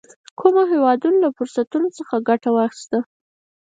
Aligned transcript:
کومو 0.39 0.61
هېوادونو 0.73 1.17
له 1.23 1.29
فرصتونو 1.37 1.87
څخه 1.97 2.15
ګټه 2.29 2.49
واخیسته. 2.53 2.99